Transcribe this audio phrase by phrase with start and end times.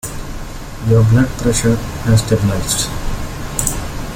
[0.87, 2.87] Your blood pressure has stabilized.